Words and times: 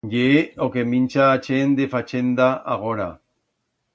Ye 0.13 0.29
o 0.65 0.67
que 0.75 0.85
mincha 0.93 1.27
a 1.33 1.35
chent 1.47 1.75
de 1.79 1.87
fachenda 1.93 2.47
agora. 2.77 3.09